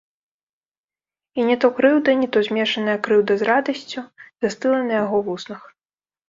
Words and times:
І 1.41 1.43
не 1.49 1.57
то 1.65 1.69
крыўда, 1.79 2.11
не 2.21 2.29
то 2.37 2.43
змешаная 2.47 2.95
крыўда 3.09 3.37
з 3.43 3.49
радасцю 3.51 3.99
застыла 4.47 4.79
на 4.89 4.93
яго 5.03 5.17
вуснах. 5.31 5.61